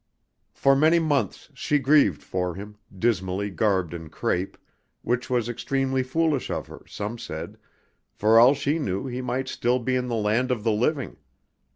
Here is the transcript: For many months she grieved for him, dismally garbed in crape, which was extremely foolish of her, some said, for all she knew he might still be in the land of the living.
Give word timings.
For 0.55 0.75
many 0.75 0.97
months 0.97 1.51
she 1.53 1.77
grieved 1.77 2.23
for 2.23 2.55
him, 2.55 2.75
dismally 2.97 3.51
garbed 3.51 3.93
in 3.93 4.09
crape, 4.09 4.57
which 5.03 5.29
was 5.29 5.47
extremely 5.47 6.01
foolish 6.01 6.49
of 6.49 6.65
her, 6.65 6.81
some 6.87 7.19
said, 7.19 7.59
for 8.11 8.39
all 8.39 8.55
she 8.55 8.79
knew 8.79 9.05
he 9.05 9.21
might 9.21 9.47
still 9.47 9.77
be 9.77 9.95
in 9.95 10.07
the 10.07 10.15
land 10.15 10.49
of 10.49 10.63
the 10.63 10.71
living. 10.71 11.17